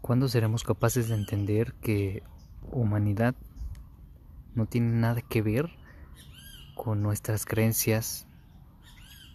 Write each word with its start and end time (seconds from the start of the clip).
¿Cuándo 0.00 0.28
seremos 0.28 0.64
capaces 0.64 1.08
de 1.08 1.14
entender 1.14 1.74
que 1.74 2.22
humanidad 2.72 3.34
no 4.54 4.64
tiene 4.64 4.92
nada 4.92 5.20
que 5.20 5.42
ver 5.42 5.68
con 6.74 7.02
nuestras 7.02 7.44
creencias, 7.44 8.26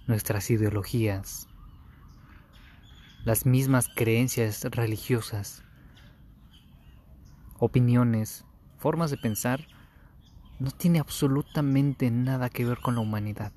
nuestras 0.07 0.49
ideologías, 0.49 1.47
las 3.25 3.45
mismas 3.45 3.89
creencias 3.95 4.63
religiosas, 4.63 5.63
opiniones, 7.59 8.43
formas 8.77 9.11
de 9.11 9.17
pensar? 9.17 9.67
No 10.57 10.71
tiene 10.71 10.97
absolutamente 10.99 12.09
nada 12.09 12.49
que 12.49 12.65
ver 12.65 12.79
con 12.79 12.95
la 12.95 13.01
humanidad. 13.01 13.51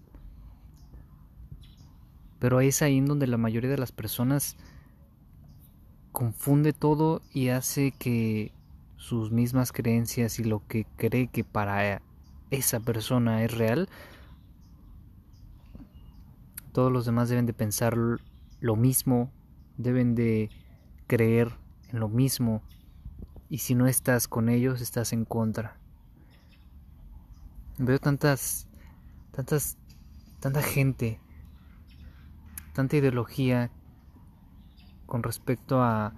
Pero 2.39 2.61
es 2.61 2.83
ahí 2.83 2.99
en 2.99 3.07
donde 3.07 3.27
la 3.27 3.39
mayoría 3.39 3.71
de 3.71 3.79
las 3.79 3.93
personas 3.93 4.57
confunde 6.19 6.73
todo 6.73 7.23
y 7.33 7.51
hace 7.51 7.93
que 7.93 8.51
sus 8.97 9.31
mismas 9.31 9.71
creencias 9.71 10.41
y 10.41 10.43
lo 10.43 10.67
que 10.67 10.85
cree 10.97 11.29
que 11.29 11.45
para 11.45 12.03
esa 12.51 12.81
persona 12.81 13.45
es 13.45 13.57
real, 13.57 13.89
todos 16.73 16.91
los 16.91 17.07
demás 17.07 17.29
deben 17.29 17.47
de 17.47 17.53
pensar 17.53 17.97
lo 17.97 18.75
mismo, 18.75 19.31
deben 19.77 20.17
de 20.17 20.51
creer 21.07 21.53
en 21.93 22.01
lo 22.01 22.09
mismo 22.09 22.63
y 23.49 23.59
si 23.59 23.77
no 23.77 23.87
estás 23.87 24.27
con 24.27 24.49
ellos 24.49 24.81
estás 24.81 25.13
en 25.13 25.25
contra. 25.25 25.79
Veo 27.79 28.01
tantas 28.01 28.67
tantas 29.31 29.79
tanta 30.41 30.63
gente, 30.63 31.21
tanta 32.73 32.97
ideología 32.97 33.71
con 35.09 35.23
respecto 35.23 35.83
a 35.83 36.13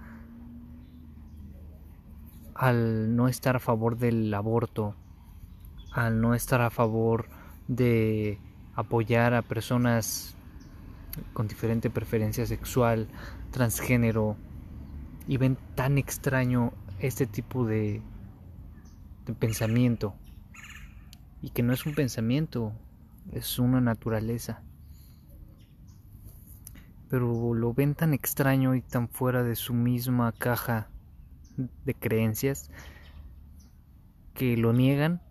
al 2.53 3.15
no 3.15 3.27
estar 3.27 3.55
a 3.55 3.59
favor 3.59 3.97
del 3.97 4.31
aborto, 4.33 4.95
al 5.93 6.21
no 6.21 6.35
estar 6.35 6.61
a 6.61 6.69
favor 6.69 7.27
de 7.67 8.37
apoyar 8.75 9.33
a 9.33 9.41
personas 9.41 10.35
con 11.33 11.47
diferente 11.47 11.89
preferencia 11.89 12.45
sexual, 12.45 13.07
transgénero, 13.49 14.35
y 15.27 15.37
ven 15.37 15.57
tan 15.73 15.97
extraño 15.97 16.73
este 16.99 17.25
tipo 17.25 17.65
de, 17.65 18.01
de 19.25 19.33
pensamiento, 19.33 20.13
y 21.41 21.49
que 21.49 21.63
no 21.63 21.73
es 21.73 21.85
un 21.85 21.95
pensamiento, 21.95 22.73
es 23.31 23.57
una 23.57 23.81
naturaleza 23.81 24.61
pero 27.11 27.53
lo 27.53 27.73
ven 27.73 27.93
tan 27.93 28.13
extraño 28.13 28.73
y 28.73 28.81
tan 28.81 29.09
fuera 29.09 29.43
de 29.43 29.57
su 29.57 29.73
misma 29.73 30.31
caja 30.31 30.87
de 31.57 31.93
creencias 31.93 32.71
que 34.33 34.55
lo 34.55 34.71
niegan 34.71 35.21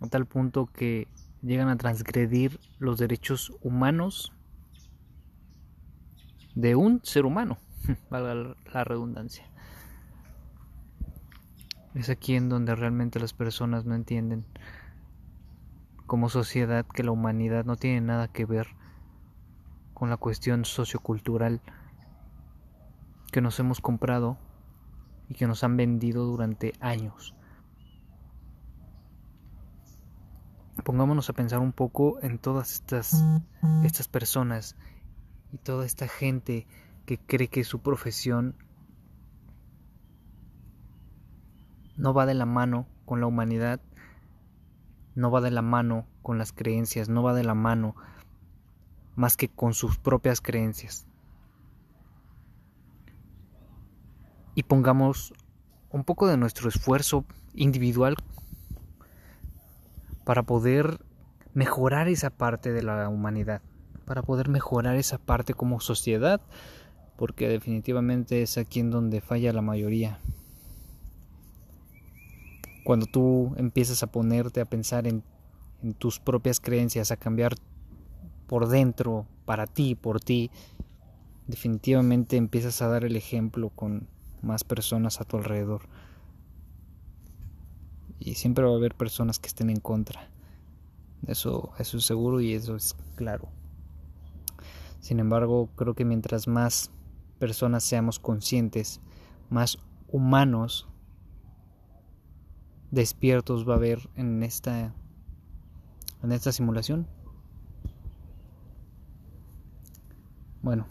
a 0.00 0.06
tal 0.06 0.24
punto 0.24 0.64
que 0.64 1.06
llegan 1.42 1.68
a 1.68 1.76
transgredir 1.76 2.58
los 2.78 2.98
derechos 2.98 3.52
humanos 3.60 4.32
de 6.54 6.76
un 6.76 7.02
ser 7.04 7.26
humano, 7.26 7.58
valga 8.10 8.56
la 8.72 8.84
redundancia. 8.84 9.44
Es 11.94 12.08
aquí 12.08 12.36
en 12.36 12.48
donde 12.48 12.74
realmente 12.74 13.20
las 13.20 13.34
personas 13.34 13.84
no 13.84 13.94
entienden 13.94 14.46
como 16.06 16.30
sociedad 16.30 16.86
que 16.86 17.02
la 17.02 17.10
humanidad 17.10 17.66
no 17.66 17.76
tiene 17.76 18.00
nada 18.00 18.28
que 18.28 18.46
ver 18.46 18.68
con 19.96 20.10
la 20.10 20.18
cuestión 20.18 20.66
sociocultural 20.66 21.62
que 23.32 23.40
nos 23.40 23.58
hemos 23.60 23.80
comprado 23.80 24.36
y 25.26 25.34
que 25.34 25.46
nos 25.46 25.64
han 25.64 25.78
vendido 25.78 26.26
durante 26.26 26.74
años. 26.80 27.34
Pongámonos 30.84 31.30
a 31.30 31.32
pensar 31.32 31.60
un 31.60 31.72
poco 31.72 32.18
en 32.20 32.38
todas 32.38 32.74
estas, 32.74 33.24
estas 33.84 34.06
personas 34.06 34.76
y 35.50 35.56
toda 35.56 35.86
esta 35.86 36.08
gente 36.08 36.66
que 37.06 37.16
cree 37.16 37.48
que 37.48 37.64
su 37.64 37.80
profesión 37.80 38.54
no 41.96 42.12
va 42.12 42.26
de 42.26 42.34
la 42.34 42.44
mano 42.44 42.86
con 43.06 43.20
la 43.20 43.26
humanidad, 43.28 43.80
no 45.14 45.30
va 45.30 45.40
de 45.40 45.52
la 45.52 45.62
mano 45.62 46.06
con 46.20 46.36
las 46.36 46.52
creencias, 46.52 47.08
no 47.08 47.22
va 47.22 47.32
de 47.32 47.44
la 47.44 47.54
mano 47.54 47.96
más 49.16 49.36
que 49.36 49.48
con 49.48 49.74
sus 49.74 49.98
propias 49.98 50.40
creencias. 50.40 51.06
Y 54.54 54.62
pongamos 54.62 55.32
un 55.90 56.04
poco 56.04 56.26
de 56.28 56.36
nuestro 56.36 56.68
esfuerzo 56.68 57.24
individual 57.54 58.16
para 60.24 60.42
poder 60.42 61.00
mejorar 61.54 62.08
esa 62.08 62.30
parte 62.30 62.72
de 62.72 62.82
la 62.82 63.08
humanidad, 63.08 63.62
para 64.04 64.22
poder 64.22 64.48
mejorar 64.48 64.96
esa 64.96 65.18
parte 65.18 65.54
como 65.54 65.80
sociedad, 65.80 66.40
porque 67.16 67.48
definitivamente 67.48 68.42
es 68.42 68.58
aquí 68.58 68.80
en 68.80 68.90
donde 68.90 69.20
falla 69.20 69.52
la 69.52 69.62
mayoría. 69.62 70.20
Cuando 72.84 73.06
tú 73.06 73.54
empiezas 73.56 74.02
a 74.02 74.06
ponerte 74.06 74.60
a 74.60 74.66
pensar 74.66 75.06
en, 75.06 75.22
en 75.82 75.94
tus 75.94 76.20
propias 76.20 76.60
creencias, 76.60 77.10
a 77.10 77.16
cambiar 77.16 77.54
por 78.46 78.68
dentro, 78.68 79.26
para 79.44 79.66
ti, 79.66 79.94
por 79.94 80.20
ti, 80.20 80.50
definitivamente 81.46 82.36
empiezas 82.36 82.82
a 82.82 82.88
dar 82.88 83.04
el 83.04 83.16
ejemplo 83.16 83.70
con 83.70 84.08
más 84.42 84.64
personas 84.64 85.20
a 85.20 85.24
tu 85.24 85.36
alrededor. 85.36 85.82
Y 88.18 88.34
siempre 88.34 88.64
va 88.64 88.72
a 88.72 88.76
haber 88.76 88.94
personas 88.94 89.38
que 89.38 89.48
estén 89.48 89.70
en 89.70 89.80
contra. 89.80 90.28
Eso, 91.26 91.72
eso 91.78 91.98
es 91.98 92.04
seguro 92.04 92.40
y 92.40 92.54
eso 92.54 92.76
es 92.76 92.94
claro. 93.16 93.48
Sin 95.00 95.20
embargo, 95.20 95.68
creo 95.76 95.94
que 95.94 96.04
mientras 96.04 96.48
más 96.48 96.90
personas 97.38 97.84
seamos 97.84 98.18
conscientes, 98.18 99.00
más 99.50 99.78
humanos 100.08 100.88
despiertos 102.90 103.68
va 103.68 103.74
a 103.74 103.76
haber 103.76 104.08
en 104.14 104.42
esta 104.42 104.94
en 106.22 106.32
esta 106.32 106.52
simulación. 106.52 107.06
Bueno, 110.66 110.88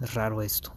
es 0.00 0.14
raro 0.14 0.40
esto. 0.40 0.72